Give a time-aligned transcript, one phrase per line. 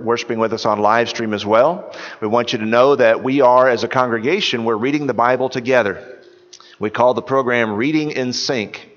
[0.00, 1.94] worshiping with us on live stream as well.
[2.20, 5.48] We want you to know that we are, as a congregation, we're reading the Bible
[5.48, 6.18] together.
[6.78, 8.88] We call the program Reading in Sync.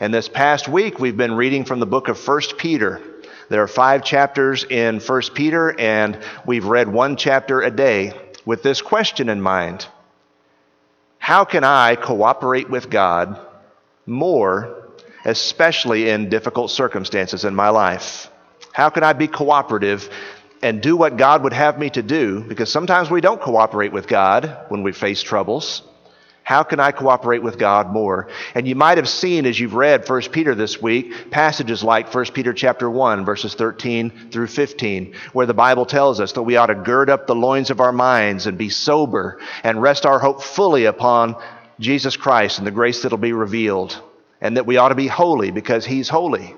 [0.00, 3.00] And this past week, we've been reading from the book of 1 Peter.
[3.48, 8.12] There are five chapters in 1 Peter, and we've read one chapter a day
[8.44, 9.86] with this question in mind
[11.18, 13.38] How can I cooperate with God
[14.06, 14.88] more,
[15.24, 18.30] especially in difficult circumstances in my life?
[18.72, 20.08] How can I be cooperative
[20.62, 22.40] and do what God would have me to do?
[22.40, 25.82] Because sometimes we don't cooperate with God when we face troubles.
[26.48, 28.28] How can I cooperate with God more?
[28.54, 32.24] And you might have seen as you've read 1 Peter this week, passages like 1
[32.32, 36.68] Peter chapter 1 verses 13 through 15, where the Bible tells us that we ought
[36.68, 40.42] to gird up the loins of our minds and be sober and rest our hope
[40.42, 41.36] fully upon
[41.78, 44.00] Jesus Christ and the grace that'll be revealed,
[44.40, 46.56] and that we ought to be holy because he's holy.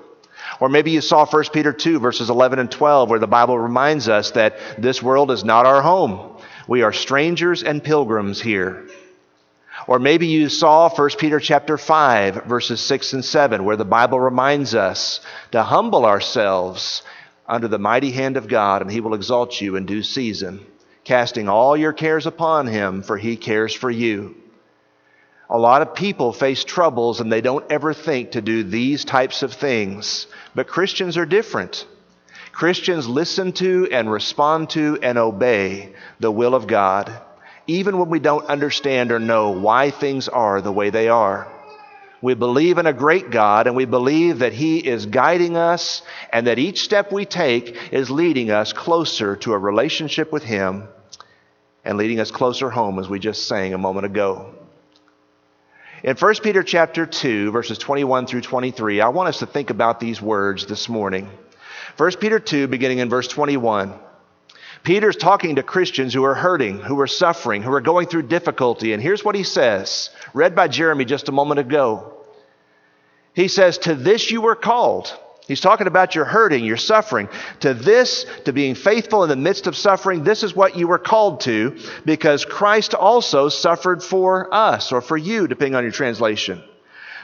[0.59, 4.09] Or maybe you saw 1 Peter 2 verses 11 and 12 where the Bible reminds
[4.09, 6.37] us that this world is not our home.
[6.67, 8.87] We are strangers and pilgrims here.
[9.87, 14.19] Or maybe you saw 1 Peter chapter 5 verses 6 and 7 where the Bible
[14.19, 17.03] reminds us to humble ourselves
[17.47, 20.65] under the mighty hand of God and he will exalt you in due season,
[21.03, 24.35] casting all your cares upon him for he cares for you.
[25.53, 29.43] A lot of people face troubles and they don't ever think to do these types
[29.43, 30.25] of things.
[30.55, 31.85] But Christians are different.
[32.53, 37.11] Christians listen to and respond to and obey the will of God
[37.67, 41.51] even when we don't understand or know why things are the way they are.
[42.21, 46.47] We believe in a great God and we believe that He is guiding us and
[46.47, 50.87] that each step we take is leading us closer to a relationship with Him
[51.83, 54.53] and leading us closer home as we just sang a moment ago.
[56.03, 59.99] In 1 Peter chapter 2 verses 21 through 23, I want us to think about
[59.99, 61.29] these words this morning.
[61.97, 63.93] 1 Peter 2 beginning in verse 21.
[64.81, 68.93] Peter's talking to Christians who are hurting, who are suffering, who are going through difficulty.
[68.93, 72.13] And here's what he says, read by Jeremy just a moment ago.
[73.35, 75.15] He says, To this you were called.
[75.51, 77.27] He's talking about your hurting, your suffering.
[77.59, 80.97] To this, to being faithful in the midst of suffering, this is what you were
[80.97, 86.63] called to because Christ also suffered for us, or for you, depending on your translation,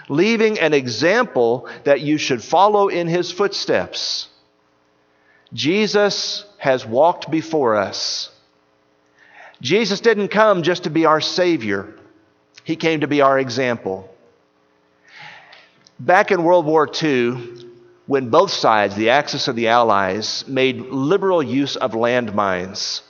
[0.09, 4.27] leaving an example that you should follow in his footsteps.
[5.53, 8.29] Jesus has walked before us.
[9.61, 11.95] Jesus didn't come just to be our Savior,
[12.65, 14.13] He came to be our example.
[15.97, 17.66] Back in World War II,
[18.07, 23.01] when both sides, the Axis and the Allies, made liberal use of landmines,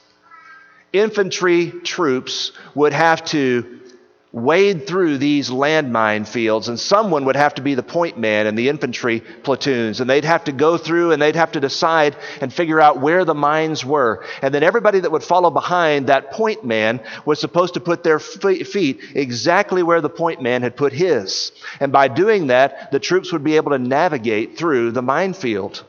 [0.92, 3.77] infantry troops would have to
[4.38, 8.56] wade through these landmine fields, and someone would have to be the point man in
[8.56, 12.54] the infantry platoons, and they'd have to go through and they'd have to decide and
[12.54, 14.24] figure out where the mines were.
[14.42, 18.20] And then everybody that would follow behind that point man was supposed to put their
[18.20, 21.52] feet exactly where the point man had put his.
[21.80, 25.84] And by doing that, the troops would be able to navigate through the minefield.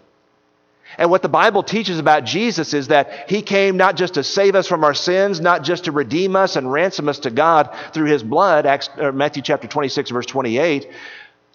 [0.97, 4.55] And what the Bible teaches about Jesus is that he came not just to save
[4.55, 8.07] us from our sins, not just to redeem us and ransom us to God through
[8.07, 10.89] his blood, Acts, Matthew chapter 26, verse 28,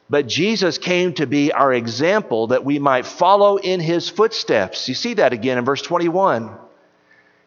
[0.09, 4.87] but Jesus came to be our example that we might follow in his footsteps.
[4.87, 6.51] You see that again in verse 21.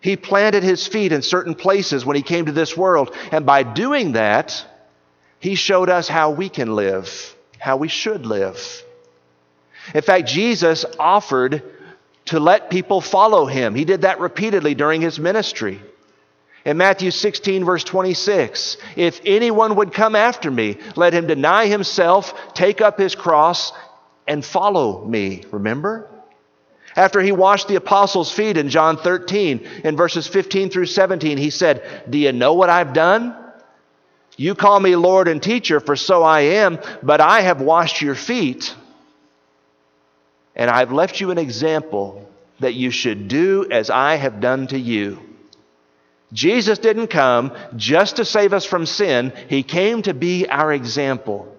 [0.01, 3.63] He planted his feet in certain places when he came to this world, and by
[3.63, 4.65] doing that,
[5.39, 8.83] he showed us how we can live, how we should live.
[9.95, 11.63] In fact, Jesus offered
[12.27, 13.75] to let people follow him.
[13.75, 15.81] He did that repeatedly during his ministry.
[16.65, 22.35] In Matthew 16, verse 26, if anyone would come after me, let him deny himself,
[22.55, 23.73] take up his cross,
[24.27, 25.45] and follow me.
[25.53, 26.11] Remember?
[26.97, 31.51] After he washed the apostles' feet in John 13, in verses 15 through 17, he
[31.51, 33.37] said, Do you know what I've done?
[34.37, 38.15] You call me Lord and teacher, for so I am, but I have washed your
[38.15, 38.75] feet.
[40.57, 42.27] And I've left you an example
[42.61, 45.21] that you should do as I have done to you.
[46.33, 51.55] Jesus didn't come just to save us from sin, He came to be our example.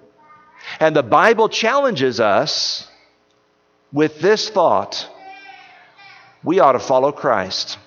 [0.79, 2.89] And the Bible challenges us
[3.93, 5.07] with this thought
[6.43, 7.77] we ought to follow Christ.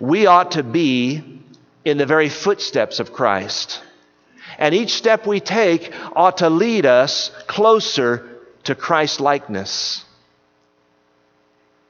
[0.00, 1.40] We ought to be
[1.84, 3.82] in the very footsteps of Christ.
[4.58, 8.35] And each step we take ought to lead us closer
[8.66, 10.04] to Christ likeness.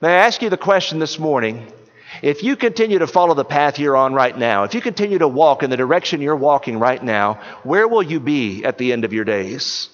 [0.00, 1.72] May I ask you the question this morning?
[2.22, 5.28] If you continue to follow the path you're on right now, if you continue to
[5.28, 9.04] walk in the direction you're walking right now, where will you be at the end
[9.04, 9.90] of your days?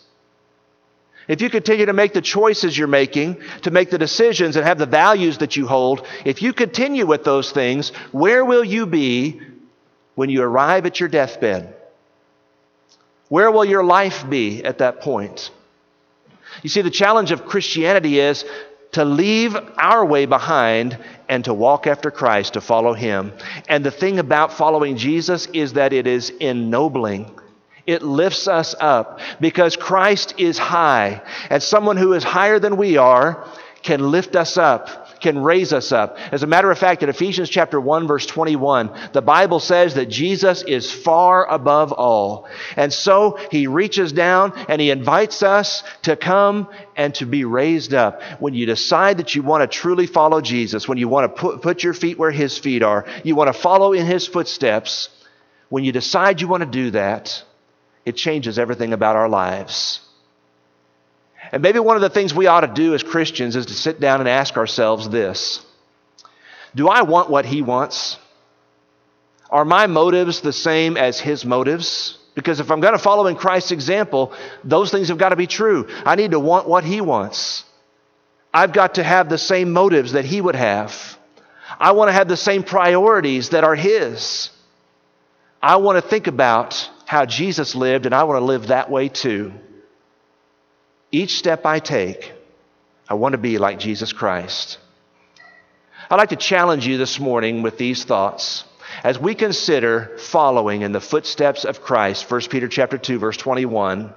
[1.28, 4.78] if you continue to make the choices you're making, to make the decisions and have
[4.78, 9.40] the values that you hold, if you continue with those things, where will you be
[10.14, 11.74] when you arrive at your deathbed?
[13.28, 15.50] Where will your life be at that point?
[16.62, 18.44] You see, the challenge of Christianity is
[18.92, 23.32] to leave our way behind and to walk after Christ, to follow Him.
[23.68, 27.38] And the thing about following Jesus is that it is ennobling.
[27.86, 32.96] It lifts us up because Christ is high, and someone who is higher than we
[32.96, 33.44] are
[33.82, 36.18] can lift us up can raise us up.
[36.30, 40.06] As a matter of fact, in Ephesians chapter 1 verse 21, the Bible says that
[40.06, 42.48] Jesus is far above all.
[42.76, 47.94] And so he reaches down and he invites us to come and to be raised
[47.94, 48.22] up.
[48.40, 51.62] When you decide that you want to truly follow Jesus, when you want to put,
[51.62, 55.08] put your feet where his feet are, you want to follow in his footsteps,
[55.70, 57.42] when you decide you want to do that,
[58.04, 60.01] it changes everything about our lives.
[61.52, 64.00] And maybe one of the things we ought to do as Christians is to sit
[64.00, 65.64] down and ask ourselves this
[66.74, 68.18] Do I want what he wants?
[69.50, 72.18] Are my motives the same as his motives?
[72.34, 74.32] Because if I'm going to follow in Christ's example,
[74.64, 75.86] those things have got to be true.
[76.06, 77.64] I need to want what he wants.
[78.54, 81.18] I've got to have the same motives that he would have.
[81.78, 84.48] I want to have the same priorities that are his.
[85.62, 89.10] I want to think about how Jesus lived, and I want to live that way
[89.10, 89.52] too.
[91.14, 92.32] Each step I take,
[93.06, 94.78] I want to be like Jesus Christ.
[96.08, 98.64] I'd like to challenge you this morning with these thoughts.
[99.04, 104.14] As we consider following in the footsteps of Christ, 1 Peter chapter 2 verse 21,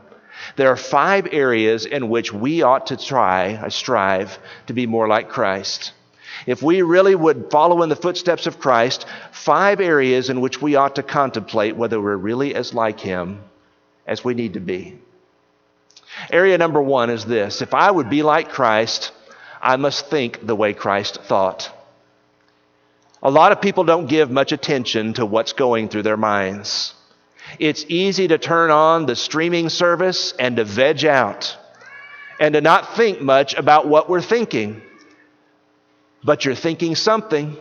[0.55, 5.09] there are five areas in which we ought to try, I strive to be more
[5.09, 5.91] like Christ.
[6.47, 10.75] If we really would follow in the footsteps of Christ, five areas in which we
[10.77, 13.41] ought to contemplate whether we're really as like him
[14.07, 14.97] as we need to be.
[16.31, 19.11] Area number one is this if I would be like Christ,
[19.61, 21.71] I must think the way Christ thought.
[23.23, 26.93] A lot of people don't give much attention to what's going through their minds.
[27.59, 31.57] It's easy to turn on the streaming service and to veg out
[32.39, 34.81] and to not think much about what we're thinking.
[36.23, 37.57] But you're thinking something.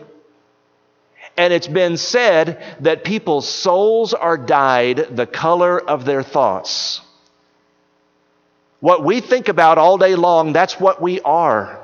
[1.37, 7.01] And it's been said that people's souls are dyed the color of their thoughts.
[8.79, 11.79] What we think about all day long, that's what we are.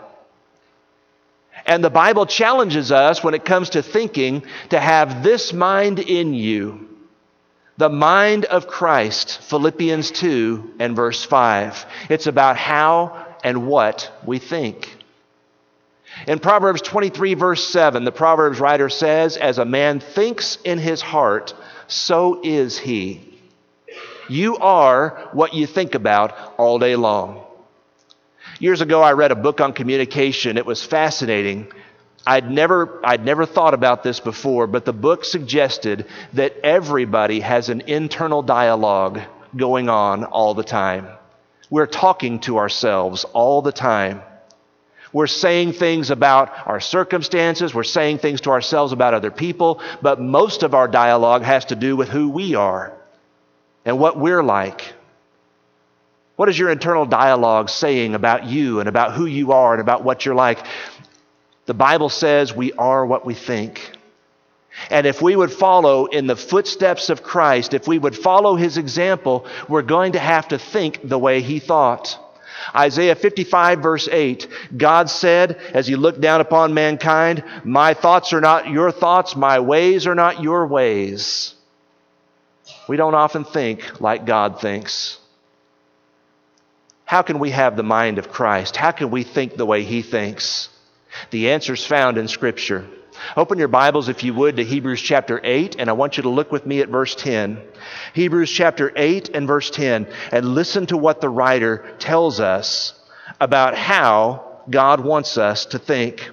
[1.65, 6.33] And the Bible challenges us when it comes to thinking to have this mind in
[6.33, 6.87] you
[7.77, 11.83] the mind of Christ, Philippians 2 and verse 5.
[12.09, 14.95] It's about how and what we think.
[16.27, 21.01] In Proverbs 23, verse 7, the Proverbs writer says, As a man thinks in his
[21.01, 21.55] heart,
[21.87, 23.30] so is he.
[24.31, 27.43] You are what you think about all day long.
[28.59, 30.57] Years ago, I read a book on communication.
[30.57, 31.67] It was fascinating.
[32.25, 37.67] I'd never, I'd never thought about this before, but the book suggested that everybody has
[37.67, 39.19] an internal dialogue
[39.53, 41.09] going on all the time.
[41.69, 44.21] We're talking to ourselves all the time.
[45.11, 50.21] We're saying things about our circumstances, we're saying things to ourselves about other people, but
[50.21, 52.97] most of our dialogue has to do with who we are
[53.85, 54.93] and what we're like.
[56.35, 60.03] What is your internal dialogue saying about you and about who you are and about
[60.03, 60.65] what you're like?
[61.65, 63.91] The Bible says we are what we think.
[64.89, 68.77] And if we would follow in the footsteps of Christ, if we would follow his
[68.77, 72.17] example, we're going to have to think the way he thought.
[72.75, 78.41] Isaiah 55, verse 8, God said, as he looked down upon mankind, My thoughts are
[78.41, 81.55] not your thoughts, my ways are not your ways.
[82.87, 85.19] We don't often think like God thinks.
[87.05, 88.75] How can we have the mind of Christ?
[88.75, 90.69] How can we think the way He thinks?
[91.29, 92.87] The answer is found in Scripture.
[93.37, 96.29] Open your Bibles, if you would, to Hebrews chapter 8, and I want you to
[96.29, 97.61] look with me at verse 10.
[98.13, 102.93] Hebrews chapter 8 and verse 10, and listen to what the writer tells us
[103.39, 106.31] about how God wants us to think.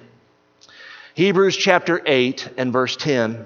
[1.13, 3.45] Hebrews chapter 8 and verse 10.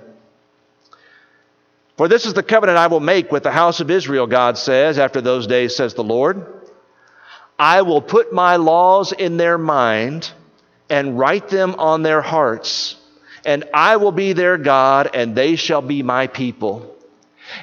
[1.97, 4.97] For this is the covenant I will make with the house of Israel, God says,
[4.97, 6.45] after those days, says the Lord.
[7.59, 10.31] I will put my laws in their mind
[10.89, 12.95] and write them on their hearts,
[13.45, 16.89] and I will be their God, and they shall be my people.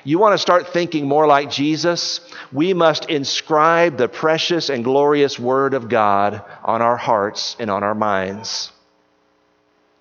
[0.04, 2.20] You want to start thinking more like Jesus?
[2.52, 7.82] We must inscribe the precious and glorious Word of God on our hearts and on
[7.82, 8.72] our minds.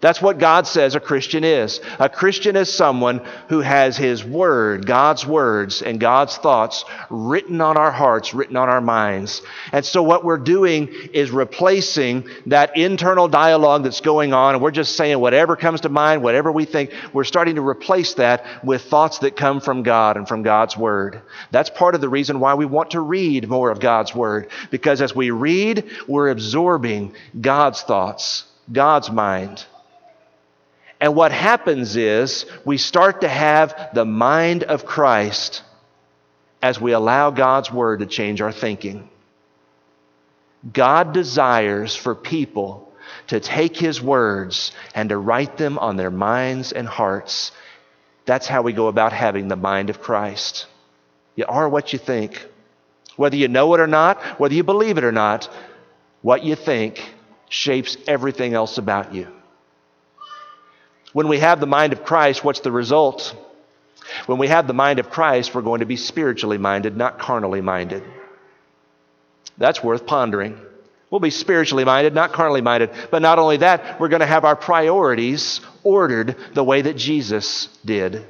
[0.02, 1.82] That's what God says a Christian is.
[2.00, 7.76] A Christian is someone who has His Word, God's words, and God's thoughts written on
[7.76, 9.42] our hearts, written on our minds.
[9.74, 14.72] And so, what we're doing is replacing that internal dialogue that's going on, and we're
[14.72, 16.94] just saying whatever comes to mind, whatever we think.
[17.12, 21.22] We're starting to replace that with thoughts that come from God and from God's Word.
[21.52, 25.02] That's part of the reason why we want to read more of God's Word, because
[25.02, 29.66] as we read, we're absorbing God's thoughts, God's mind.
[31.00, 35.64] And what happens is we start to have the mind of Christ
[36.62, 39.10] as we allow God's word to change our thinking.
[40.74, 42.92] God desires for people
[43.28, 47.54] to take his words and to write them on their minds and hearts.
[48.26, 50.68] That's how we go about having the mind of Christ.
[51.36, 52.46] You are what you think.
[53.16, 55.50] Whether you know it or not, whether you believe it or not,
[56.22, 57.02] what you think
[57.48, 59.28] shapes everything else about you.
[61.14, 63.36] When we have the mind of Christ, what's the result?
[64.26, 67.62] When we have the mind of Christ, we're going to be spiritually minded, not carnally
[67.62, 68.04] minded.
[69.58, 70.60] That's worth pondering.
[71.10, 72.92] We'll be spiritually minded, not carnally minded.
[73.10, 77.68] But not only that, we're going to have our priorities ordered the way that Jesus
[77.84, 78.26] did.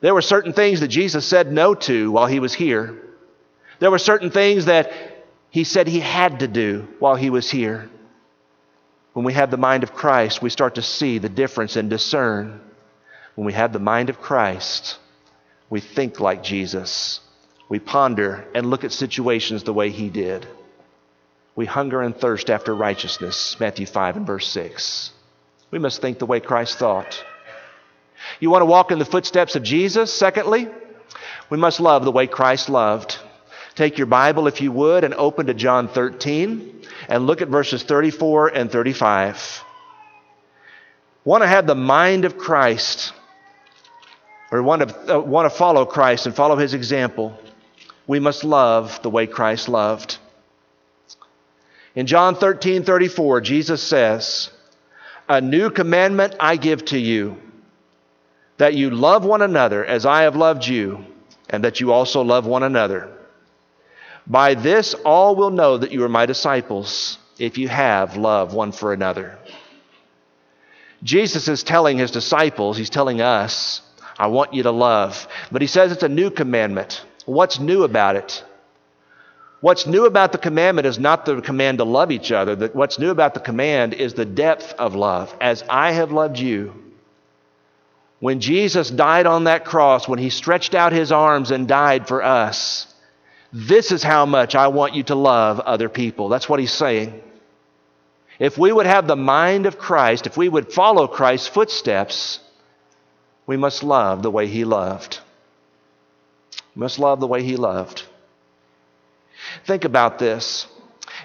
[0.00, 2.96] There were certain things that Jesus said no to while he was here.
[3.78, 4.90] There were certain things that
[5.50, 7.90] he said he had to do while he was here.
[9.12, 12.60] When we have the mind of Christ, we start to see the difference and discern.
[13.34, 14.98] When we have the mind of Christ,
[15.68, 17.20] we think like Jesus.
[17.68, 20.46] We ponder and look at situations the way he did.
[21.56, 25.12] We hunger and thirst after righteousness, Matthew 5 and verse 6.
[25.70, 27.24] We must think the way Christ thought.
[28.38, 30.12] You want to walk in the footsteps of Jesus?
[30.12, 30.68] Secondly,
[31.48, 33.18] we must love the way Christ loved.
[33.74, 37.82] Take your Bible, if you would, and open to John 13 and look at verses
[37.82, 39.64] 34 and 35.
[41.24, 43.12] Want to have the mind of Christ,
[44.50, 47.38] or want to, uh, want to follow Christ and follow his example,
[48.06, 50.18] we must love the way Christ loved.
[51.94, 54.50] In John 13 34, Jesus says,
[55.28, 57.36] A new commandment I give to you,
[58.56, 61.04] that you love one another as I have loved you,
[61.48, 63.10] and that you also love one another.
[64.26, 68.72] By this, all will know that you are my disciples if you have love one
[68.72, 69.38] for another.
[71.02, 73.80] Jesus is telling his disciples, he's telling us,
[74.18, 75.26] I want you to love.
[75.50, 77.02] But he says it's a new commandment.
[77.24, 78.44] What's new about it?
[79.60, 82.68] What's new about the commandment is not the command to love each other.
[82.68, 85.34] What's new about the command is the depth of love.
[85.40, 86.74] As I have loved you.
[88.20, 92.22] When Jesus died on that cross, when he stretched out his arms and died for
[92.22, 92.86] us,
[93.52, 96.28] this is how much I want you to love other people.
[96.28, 97.20] That's what he's saying.
[98.38, 102.40] If we would have the mind of Christ, if we would follow Christ's footsteps,
[103.46, 105.18] we must love the way he loved.
[106.74, 108.04] We must love the way he loved.
[109.66, 110.66] Think about this.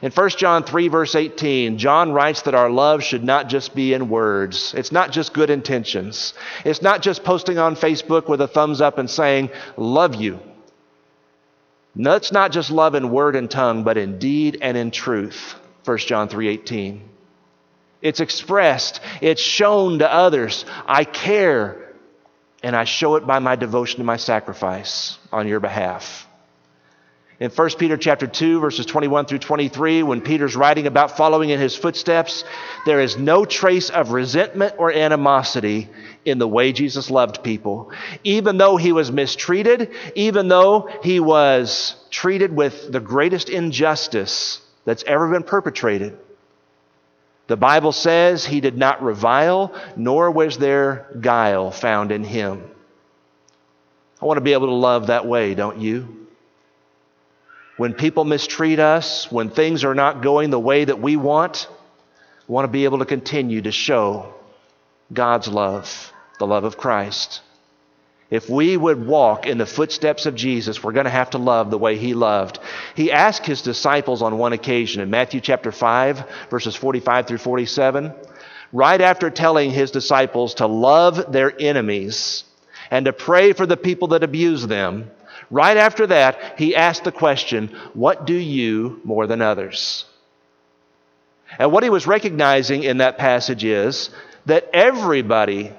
[0.01, 3.93] In 1 John 3, verse 18, John writes that our love should not just be
[3.93, 4.73] in words.
[4.75, 6.33] It's not just good intentions.
[6.65, 10.39] It's not just posting on Facebook with a thumbs up and saying, Love you.
[11.95, 15.55] That's not just love in word and tongue, but in deed and in truth.
[15.85, 17.01] 1 John 3:18.
[18.01, 20.65] It's expressed, it's shown to others.
[20.85, 21.93] I care
[22.61, 26.27] and I show it by my devotion to my sacrifice on your behalf.
[27.37, 31.59] In 1 Peter chapter 2 verses 21 through 23 when Peter's writing about following in
[31.59, 32.45] his footsteps,
[32.85, 35.89] there is no trace of resentment or animosity
[36.23, 37.91] in the way Jesus loved people.
[38.23, 45.03] Even though he was mistreated, even though he was treated with the greatest injustice that's
[45.03, 46.17] ever been perpetrated,
[47.47, 52.63] the Bible says he did not revile, nor was there guile found in him.
[54.21, 56.24] I want to be able to love that way, don't you?
[57.77, 62.51] When people mistreat us, when things are not going the way that we want, I
[62.51, 64.33] want to be able to continue to show
[65.11, 67.41] God's love the love of Christ.
[68.29, 71.69] If we would walk in the footsteps of Jesus, we're going to have to love
[71.69, 72.59] the way he loved.
[72.95, 78.13] He asked his disciples on one occasion in Matthew chapter 5, verses 45 through 47,
[78.73, 82.43] right after telling his disciples to love their enemies
[82.89, 85.11] and to pray for the people that abuse them,
[85.49, 90.05] right after that, he asked the question, What do you more than others?
[91.59, 94.09] And what he was recognizing in that passage is
[94.45, 95.71] that everybody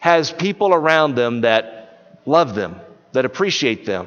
[0.00, 2.80] has people around them that love them,
[3.12, 4.06] that appreciate them.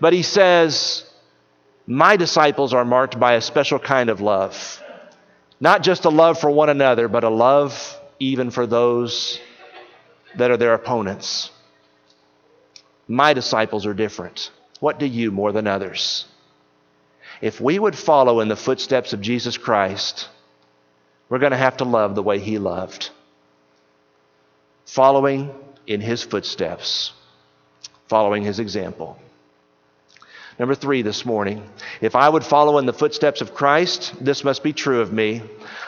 [0.00, 1.04] But he says,
[1.86, 4.82] My disciples are marked by a special kind of love.
[5.60, 9.40] Not just a love for one another, but a love even for those
[10.36, 11.50] that are their opponents.
[13.08, 14.50] My disciples are different.
[14.80, 16.26] What do you more than others?
[17.40, 20.28] If we would follow in the footsteps of Jesus Christ,
[21.28, 23.10] we're going to have to love the way he loved.
[24.86, 25.54] Following
[25.86, 27.12] in his footsteps,
[28.08, 29.18] following his example.
[30.58, 31.62] Number three this morning,
[32.00, 35.42] if I would follow in the footsteps of Christ, this must be true of me.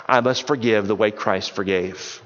[0.06, 2.22] I must forgive the way Christ forgave.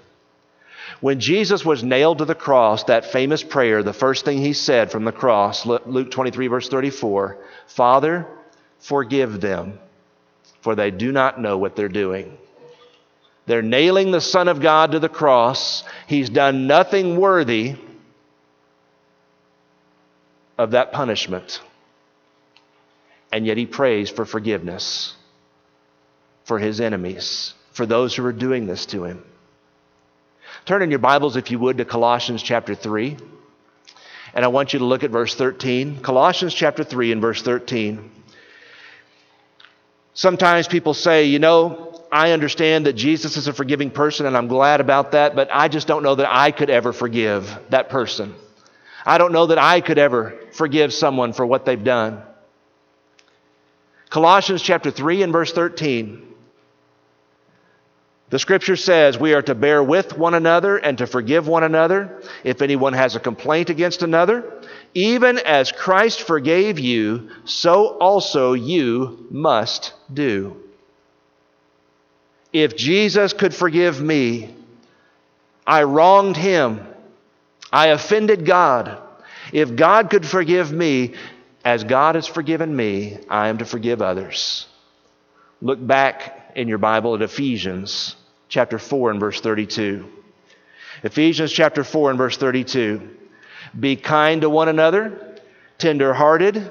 [1.01, 4.91] When Jesus was nailed to the cross, that famous prayer, the first thing he said
[4.91, 8.27] from the cross, Luke 23, verse 34, Father,
[8.79, 9.79] forgive them,
[10.61, 12.39] for they do not know what they're doing.
[13.47, 15.85] They're nailing the Son of God to the cross.
[16.07, 17.77] He's done nothing worthy
[20.57, 21.61] of that punishment.
[23.33, 25.15] And yet he prays for forgiveness
[26.45, 29.25] for his enemies, for those who are doing this to him.
[30.65, 33.19] Turn in your Bibles, if you would, to Colossians chapter 3.
[34.33, 36.01] And I want you to look at verse 13.
[36.01, 38.11] Colossians chapter 3 and verse 13.
[40.15, 44.49] Sometimes people say, you know, I understand that Jesus is a forgiving person and I'm
[44.49, 48.35] glad about that, but I just don't know that I could ever forgive that person.
[49.05, 52.23] I don't know that I could ever forgive someone for what they've done.
[54.09, 56.34] Colossians chapter 3 and verse 13.
[58.35, 62.21] The scripture says we are to bear with one another and to forgive one another
[62.43, 64.61] if anyone has a complaint against another.
[64.93, 70.61] Even as Christ forgave you, so also you must do.
[72.53, 74.53] If Jesus could forgive me,
[75.65, 76.85] I wronged him,
[77.73, 79.01] I offended God.
[79.53, 81.15] If God could forgive me,
[81.65, 84.67] as God has forgiven me, I am to forgive others.
[85.61, 88.17] Look back in your Bible at Ephesians
[88.55, 90.09] chapter 4 and verse 32.
[91.03, 93.11] Ephesians chapter 4 and verse 32.
[93.81, 95.41] Be kind to one another,
[95.79, 96.71] tenderhearted,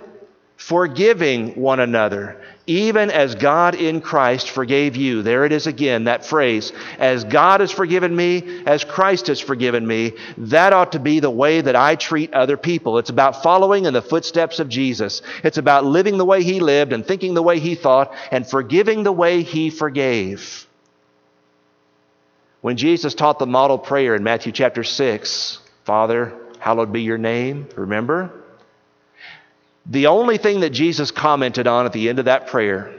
[0.55, 5.23] forgiving one another, even as God in Christ forgave you.
[5.23, 6.71] There it is again, that phrase.
[6.99, 11.29] As God has forgiven me, as Christ has forgiven me, that ought to be the
[11.29, 12.97] way that I treat other people.
[12.97, 15.21] It's about following in the footsteps of Jesus.
[15.43, 19.03] It's about living the way He lived and thinking the way He thought and forgiving
[19.03, 20.65] the way He forgave.
[22.63, 27.67] When Jesus taught the model prayer in Matthew chapter 6, Father, hallowed be your name,
[27.75, 28.31] remember?
[29.85, 32.95] The only thing that Jesus commented on at the end of that prayer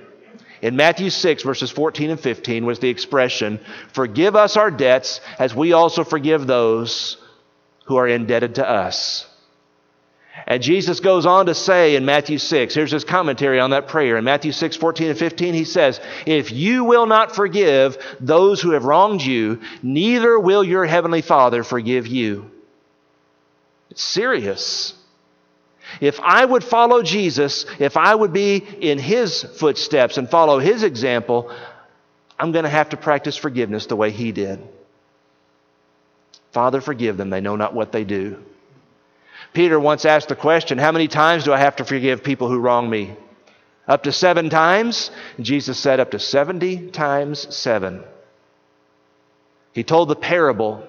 [0.60, 3.58] in Matthew 6, verses 14 and 15, was the expression,
[3.94, 7.16] Forgive us our debts as we also forgive those
[7.86, 9.26] who are indebted to us.
[10.46, 14.16] And Jesus goes on to say in Matthew 6, here's his commentary on that prayer.
[14.16, 18.72] In Matthew 6, 14 and 15, he says, If you will not forgive those who
[18.72, 22.50] have wronged you, neither will your heavenly Father forgive you.
[23.90, 24.94] It's serious.
[26.00, 30.82] If I would follow Jesus, if I would be in his footsteps and follow his
[30.82, 31.54] example,
[32.38, 34.60] I'm going to have to practice forgiveness the way he did.
[36.52, 37.30] Father, forgive them.
[37.30, 38.42] They know not what they do.
[39.54, 42.58] Peter once asked the question How many times do I have to forgive people who
[42.58, 43.16] wrong me?
[43.88, 45.10] Up to seven times?
[45.40, 48.02] Jesus said, Up to 70 times seven.
[49.72, 50.86] He told the parable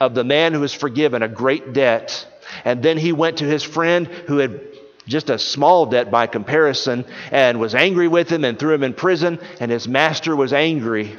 [0.00, 2.26] of the man who was forgiven a great debt.
[2.64, 4.60] And then he went to his friend who had
[5.06, 8.94] just a small debt by comparison and was angry with him and threw him in
[8.94, 9.38] prison.
[9.60, 11.16] And his master was angry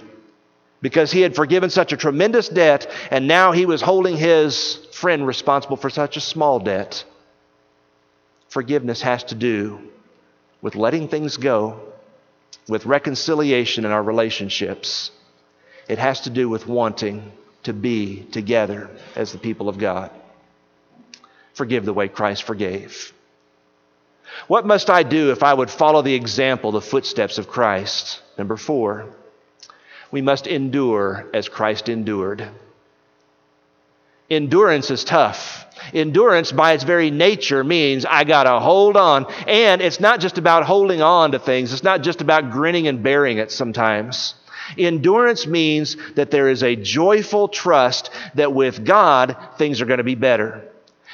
[0.81, 5.25] because he had forgiven such a tremendous debt and now he was holding his friend
[5.25, 7.03] responsible for such a small debt.
[8.49, 9.79] Forgiveness has to do
[10.61, 11.79] with letting things go,
[12.67, 15.11] with reconciliation in our relationships.
[15.87, 17.31] It has to do with wanting
[17.63, 20.11] to be together as the people of God.
[21.53, 23.13] Forgive the way Christ forgave.
[24.47, 28.21] What must I do if I would follow the example, the footsteps of Christ?
[28.37, 29.13] Number four,
[30.11, 32.47] we must endure as Christ endured.
[34.29, 35.65] Endurance is tough.
[35.93, 39.25] Endurance, by its very nature, means I got to hold on.
[39.47, 43.03] And it's not just about holding on to things, it's not just about grinning and
[43.03, 44.35] bearing it sometimes.
[44.77, 50.03] Endurance means that there is a joyful trust that with God, things are going to
[50.03, 50.63] be better.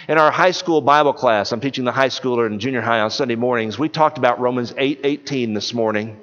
[0.08, 3.10] In our high school Bible class, I'm teaching the high schooler and junior high on
[3.10, 6.22] Sunday mornings, we talked about Romans 8 18 this morning.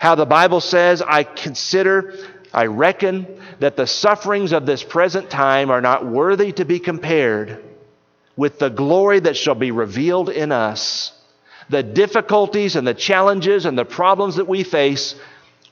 [0.00, 2.14] How the Bible says, I consider,
[2.54, 3.26] I reckon
[3.58, 7.62] that the sufferings of this present time are not worthy to be compared
[8.34, 11.12] with the glory that shall be revealed in us.
[11.68, 15.16] The difficulties and the challenges and the problems that we face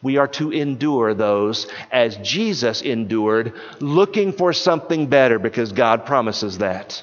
[0.02, 6.58] We are to endure those as Jesus endured, looking for something better because God promises
[6.58, 7.02] that.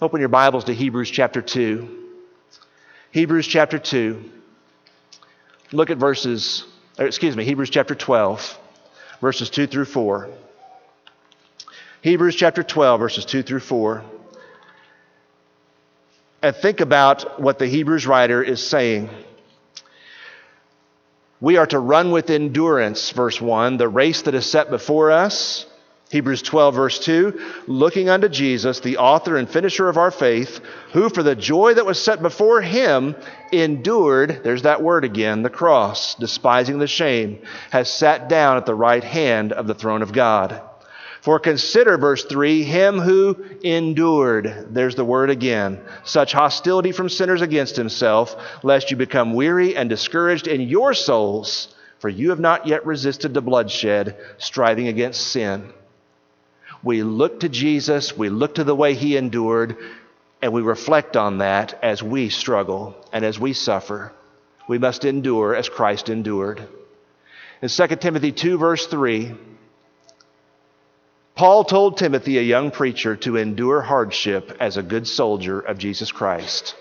[0.00, 1.88] Open your Bibles to Hebrews chapter 2.
[3.12, 4.41] Hebrews chapter 2.
[5.72, 6.64] Look at verses,
[7.00, 8.58] er, excuse me, Hebrews chapter 12,
[9.22, 10.28] verses 2 through 4.
[12.02, 14.04] Hebrews chapter 12, verses 2 through 4.
[16.42, 19.08] And think about what the Hebrews writer is saying.
[21.40, 25.64] We are to run with endurance, verse 1, the race that is set before us.
[26.12, 30.60] Hebrews 12, verse 2, looking unto Jesus, the author and finisher of our faith,
[30.92, 33.16] who for the joy that was set before him
[33.50, 37.38] endured, there's that word again, the cross, despising the shame,
[37.70, 40.60] has sat down at the right hand of the throne of God.
[41.22, 47.40] For consider, verse 3, him who endured, there's the word again, such hostility from sinners
[47.40, 52.66] against himself, lest you become weary and discouraged in your souls, for you have not
[52.66, 55.72] yet resisted the bloodshed, striving against sin.
[56.82, 59.76] We look to Jesus, we look to the way he endured,
[60.40, 64.12] and we reflect on that as we struggle and as we suffer.
[64.68, 66.66] We must endure as Christ endured.
[67.60, 69.34] In 2 Timothy 2, verse 3,
[71.34, 76.12] Paul told Timothy, a young preacher, to endure hardship as a good soldier of Jesus
[76.12, 76.74] Christ.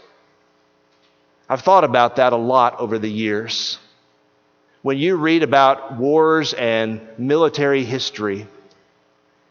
[1.48, 3.78] I've thought about that a lot over the years.
[4.82, 8.48] When you read about wars and military history,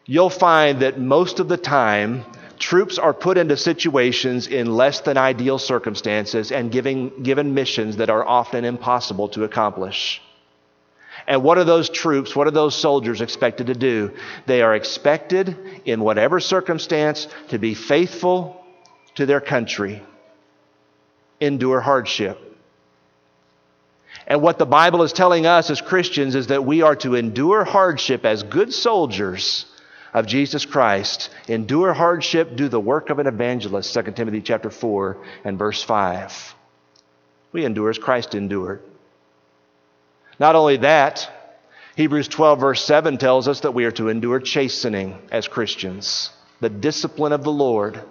[0.07, 2.25] you'll find that most of the time,
[2.59, 8.11] troops are put into situations in less than ideal circumstances and giving, given missions that
[8.11, 10.23] are often impossible to accomplish.
[11.27, 14.13] And what are those troops, what are those soldiers expected to do?
[14.47, 18.65] They are expected, in whatever circumstance, to be faithful
[19.17, 20.03] to their country,
[21.41, 22.39] endure hardship.
[24.27, 27.65] And what the Bible is telling us as Christians is that we are to endure
[27.65, 29.67] hardship as good soldiers
[30.13, 31.31] of Jesus Christ.
[31.49, 36.55] Endure hardship, do the work of an evangelist, 2 Timothy chapter 4 and verse 5.
[37.53, 38.83] We endure as Christ endured.
[40.39, 41.31] Not only that,
[41.97, 46.71] Hebrews 12, verse 7 tells us that we are to endure chastening as Christians, the
[46.71, 48.03] discipline of the Lord.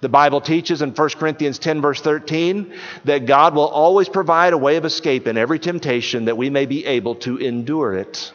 [0.00, 4.58] The Bible teaches in 1 Corinthians 10, verse 13, that God will always provide a
[4.58, 8.32] way of escape in every temptation that we may be able to endure it.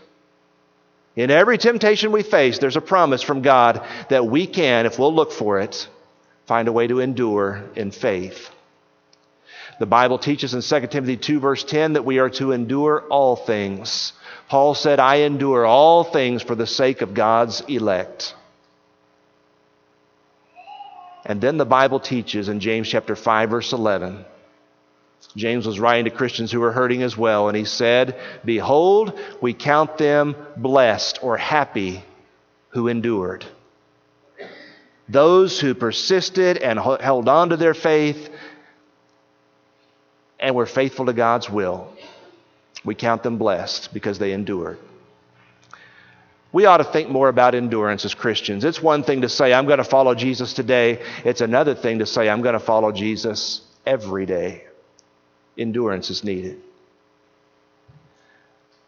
[1.15, 5.15] In every temptation we face, there's a promise from God that we can, if we'll
[5.15, 5.87] look for it,
[6.45, 8.49] find a way to endure in faith.
[9.79, 13.35] The Bible teaches in 2 Timothy 2, verse 10, that we are to endure all
[13.35, 14.13] things.
[14.49, 18.35] Paul said, I endure all things for the sake of God's elect.
[21.25, 24.25] And then the Bible teaches in James chapter 5, verse 11.
[25.35, 29.53] James was writing to Christians who were hurting as well, and he said, Behold, we
[29.53, 32.03] count them blessed or happy
[32.69, 33.45] who endured.
[35.09, 38.29] Those who persisted and held on to their faith
[40.39, 41.91] and were faithful to God's will,
[42.83, 44.79] we count them blessed because they endured.
[46.51, 48.63] We ought to think more about endurance as Christians.
[48.63, 51.03] It's one thing to say, I'm going to follow Jesus today.
[51.25, 54.63] It's another thing to say, I'm going to follow Jesus every day.
[55.57, 56.61] Endurance is needed.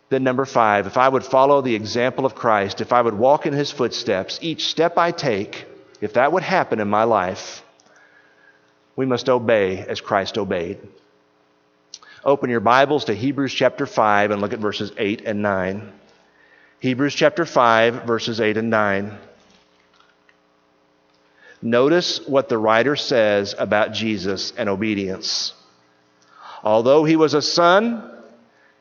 [0.10, 3.46] Then, number five, if I would follow the example of Christ, if I would walk
[3.46, 5.66] in his footsteps, each step I take,
[6.00, 7.64] if that would happen in my life,
[8.96, 10.80] we must obey as Christ obeyed.
[12.24, 15.94] Open your Bibles to Hebrews chapter 5 and look at verses 8 and 9.
[16.80, 19.18] Hebrews chapter 5, verses 8 and 9.
[21.62, 25.54] Notice what the writer says about Jesus and obedience.
[26.64, 28.12] Although he was a son,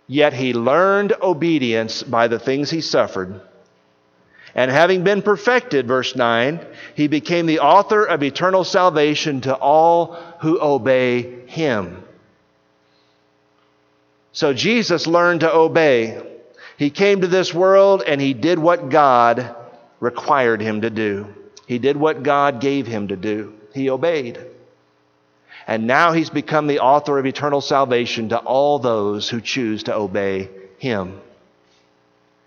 [0.06, 3.40] yet he learned obedience by the things he suffered.
[4.54, 10.14] And having been perfected, verse 9, he became the author of eternal salvation to all
[10.40, 12.02] who obey him.
[14.32, 16.22] So Jesus learned to obey.
[16.78, 19.54] He came to this world and he did what God
[20.00, 21.34] required him to do.
[21.66, 23.54] He did what God gave him to do.
[23.74, 24.38] He obeyed.
[25.66, 29.94] And now he's become the author of eternal salvation to all those who choose to
[29.94, 30.48] obey
[30.79, 31.20] him.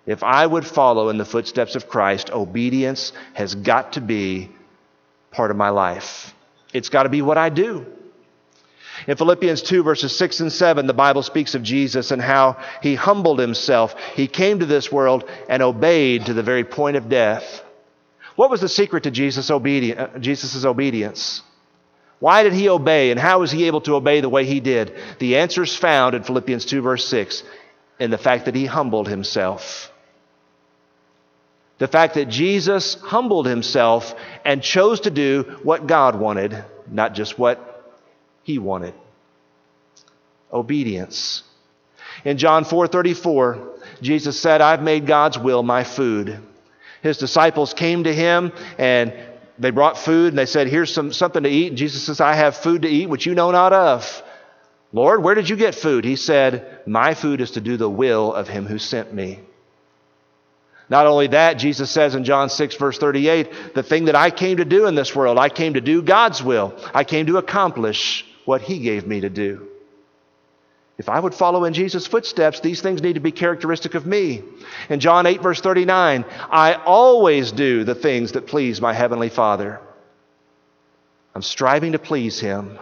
[0.05, 4.49] If I would follow in the footsteps of Christ, obedience has got to be
[5.31, 6.33] part of my life.
[6.73, 7.85] It's got to be what I do.
[9.07, 12.95] In Philippians 2, verses 6 and 7, the Bible speaks of Jesus and how he
[12.95, 13.95] humbled himself.
[14.15, 17.63] He came to this world and obeyed to the very point of death.
[18.35, 19.99] What was the secret to Jesus' obedience?
[19.99, 21.43] Uh, obedience?
[22.19, 24.93] Why did he obey, and how was he able to obey the way he did?
[25.19, 27.43] The answer is found in Philippians 2, verse 6,
[27.99, 29.91] in the fact that he humbled himself.
[31.77, 37.39] The fact that Jesus humbled himself and chose to do what God wanted, not just
[37.39, 37.95] what
[38.43, 38.93] he wanted.
[40.51, 41.43] Obedience.
[42.25, 43.59] In John 4:34,
[44.01, 46.39] Jesus said, "I've made God's will my food."
[47.01, 49.13] His disciples came to him and
[49.59, 51.67] they brought food and they said, Here's some, something to eat.
[51.67, 54.23] And Jesus says, I have food to eat which you know not of.
[54.91, 56.05] Lord, where did you get food?
[56.05, 59.39] He said, My food is to do the will of him who sent me.
[60.89, 64.57] Not only that, Jesus says in John 6, verse 38, the thing that I came
[64.57, 66.73] to do in this world, I came to do God's will.
[66.95, 69.68] I came to accomplish what He gave me to do.
[70.99, 74.43] If I would follow in Jesus' footsteps, these things need to be characteristic of me.
[74.89, 79.79] In John 8, verse 39, I always do the things that please my Heavenly Father.
[81.33, 82.77] I'm striving to please Him.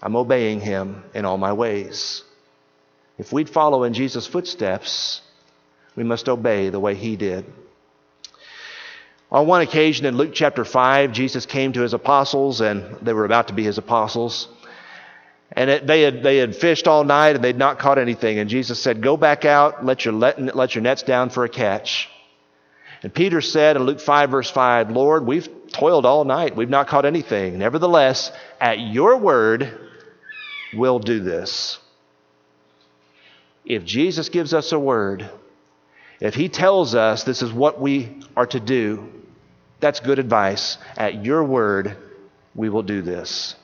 [0.00, 2.22] I'm obeying Him in all my ways.
[3.18, 5.20] If we'd follow in Jesus' footsteps,
[5.96, 7.52] we must obey the way He did.
[9.32, 13.24] On one occasion in Luke chapter 5, Jesus came to His apostles, and they were
[13.24, 14.46] about to be His apostles.
[15.52, 18.38] And it, they, had, they had fished all night and they'd not caught anything.
[18.38, 21.48] And Jesus said, Go back out, let your, let, let your nets down for a
[21.48, 22.08] catch.
[23.02, 26.56] And Peter said in Luke 5, verse 5, Lord, we've toiled all night.
[26.56, 27.58] We've not caught anything.
[27.58, 29.78] Nevertheless, at your word,
[30.72, 31.78] we'll do this.
[33.66, 35.28] If Jesus gives us a word,
[36.20, 39.12] if he tells us this is what we are to do,
[39.80, 40.78] that's good advice.
[40.96, 41.96] At your word,
[42.54, 43.54] we will do this.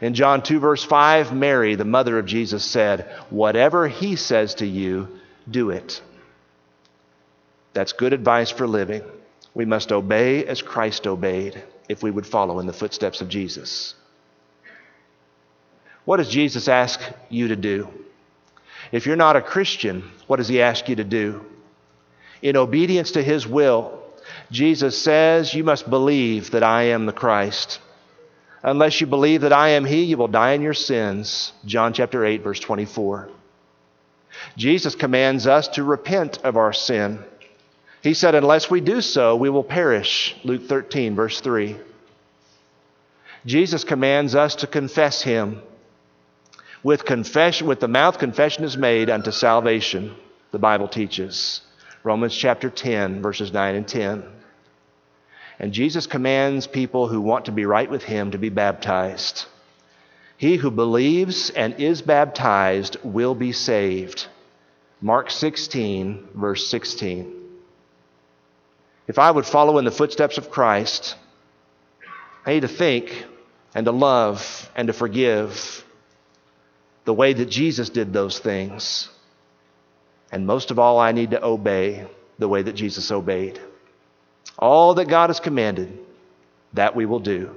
[0.00, 4.66] In John 2, verse 5, Mary, the mother of Jesus, said, Whatever he says to
[4.66, 5.08] you,
[5.50, 6.00] do it.
[7.74, 9.02] That's good advice for living.
[9.54, 13.94] We must obey as Christ obeyed if we would follow in the footsteps of Jesus.
[16.04, 17.88] What does Jesus ask you to do?
[18.92, 21.44] If you're not a Christian, what does he ask you to do?
[22.42, 24.02] In obedience to his will,
[24.50, 27.80] Jesus says, You must believe that I am the Christ.
[28.62, 31.52] Unless you believe that I am He, you will die in your sins.
[31.64, 33.30] John chapter 8, verse 24.
[34.56, 37.20] Jesus commands us to repent of our sin.
[38.02, 40.36] He said, Unless we do so, we will perish.
[40.44, 41.76] Luke 13, verse 3.
[43.46, 45.62] Jesus commands us to confess Him.
[46.82, 50.14] With confession, with the mouth, confession is made unto salvation,
[50.50, 51.60] the Bible teaches.
[52.02, 54.24] Romans chapter 10, verses 9 and 10.
[55.60, 59.44] And Jesus commands people who want to be right with Him to be baptized.
[60.38, 64.26] He who believes and is baptized will be saved.
[65.02, 67.36] Mark 16, verse 16.
[69.06, 71.14] If I would follow in the footsteps of Christ,
[72.46, 73.26] I need to think
[73.74, 75.84] and to love and to forgive
[77.04, 79.10] the way that Jesus did those things.
[80.32, 82.06] And most of all, I need to obey
[82.38, 83.60] the way that Jesus obeyed.
[84.58, 85.98] All that God has commanded,
[86.74, 87.56] that we will do.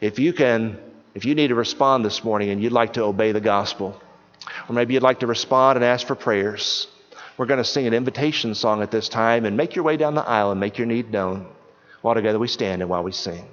[0.00, 0.78] If you can,
[1.14, 4.00] if you need to respond this morning and you'd like to obey the gospel,
[4.68, 6.86] or maybe you'd like to respond and ask for prayers,
[7.36, 10.14] we're going to sing an invitation song at this time and make your way down
[10.14, 11.46] the aisle and make your need known
[12.02, 13.46] while together we stand and while we sing.